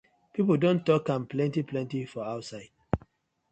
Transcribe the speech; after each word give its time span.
Pipu 0.33 0.53
don 0.61 0.77
tok 0.87 1.09
am 1.15 1.27
plenty 1.27 1.61
plenty 1.61 2.05
for 2.05 2.23
outside. 2.23 2.71